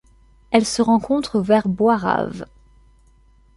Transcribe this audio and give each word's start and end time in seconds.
Elle 0.49 0.65
se 0.65 0.81
rencontre 0.81 1.39
vers 1.39 1.67
Boirave. 1.67 2.47